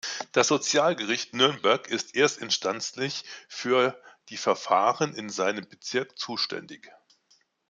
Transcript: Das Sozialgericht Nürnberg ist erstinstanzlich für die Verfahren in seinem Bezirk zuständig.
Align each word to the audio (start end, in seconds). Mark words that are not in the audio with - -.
Das 0.31 0.47
Sozialgericht 0.47 1.35
Nürnberg 1.35 1.85
ist 1.87 2.15
erstinstanzlich 2.15 3.23
für 3.47 4.01
die 4.29 4.37
Verfahren 4.37 5.13
in 5.13 5.29
seinem 5.29 5.69
Bezirk 5.69 6.17
zuständig. 6.17 6.91